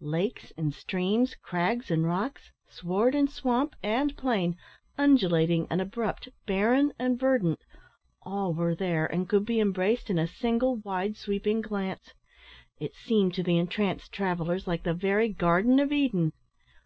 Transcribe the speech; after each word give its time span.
Lakes 0.00 0.50
and 0.56 0.72
streams, 0.72 1.34
crags 1.34 1.90
and 1.90 2.06
rocks, 2.06 2.50
sward, 2.70 3.14
and 3.14 3.28
swamp, 3.28 3.76
and 3.82 4.16
plain 4.16 4.56
undulating 4.96 5.66
and 5.68 5.78
abrupt, 5.78 6.30
barren 6.46 6.94
and 6.98 7.20
verdant 7.20 7.58
all 8.22 8.54
were 8.54 8.74
there, 8.74 9.04
and 9.04 9.28
could 9.28 9.44
be 9.44 9.60
embraced 9.60 10.08
in 10.08 10.18
a 10.18 10.26
single 10.26 10.76
wide 10.76 11.18
sweeping 11.18 11.60
glance. 11.60 12.14
It 12.80 12.94
seemed, 12.94 13.34
to 13.34 13.42
the 13.42 13.58
entranced 13.58 14.10
travellers, 14.10 14.66
like 14.66 14.84
the 14.84 14.94
very 14.94 15.28
garden 15.28 15.78
of 15.78 15.92
Eden. 15.92 16.32